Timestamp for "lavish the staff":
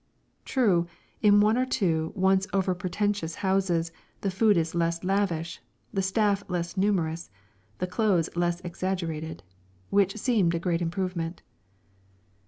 5.03-6.43